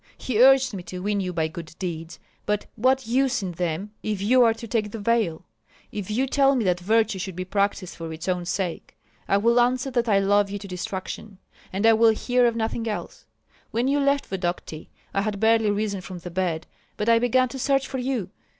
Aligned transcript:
He 0.17 0.41
urged 0.41 0.73
me 0.73 0.81
to 0.89 0.99
win 1.03 1.19
you 1.19 1.31
by 1.31 1.47
good 1.47 1.75
deeds. 1.77 2.17
But 2.47 2.65
what 2.75 3.05
use 3.05 3.43
in 3.43 3.51
them 3.51 3.91
if 4.01 4.19
you 4.19 4.43
are 4.43 4.53
to 4.55 4.67
take 4.67 4.89
the 4.89 4.97
veil? 4.97 5.45
If 5.91 6.09
you 6.09 6.25
tell 6.25 6.55
me 6.55 6.63
that 6.65 6.79
virtue 6.79 7.19
should 7.19 7.35
be 7.35 7.45
practised 7.45 7.97
for 7.97 8.11
its 8.11 8.27
own 8.27 8.45
sake, 8.45 8.97
I 9.27 9.37
will 9.37 9.59
answer 9.59 9.91
that 9.91 10.09
I 10.09 10.17
love 10.17 10.49
you 10.49 10.57
to 10.57 10.67
distraction, 10.67 11.37
and 11.71 11.85
I 11.85 11.93
will 11.93 12.13
hear 12.15 12.47
of 12.47 12.55
nothing 12.55 12.87
else. 12.87 13.27
When 13.69 13.87
you 13.87 13.99
left 13.99 14.25
Vodokty, 14.25 14.89
I 15.13 15.21
had 15.21 15.39
barely 15.39 15.69
risen 15.69 16.01
from 16.01 16.17
the 16.17 16.31
bed 16.31 16.65
but 16.97 17.07
I 17.07 17.19
began 17.19 17.47
to 17.49 17.59
search 17.59 17.87
for 17.87 17.99
you. 17.99 18.31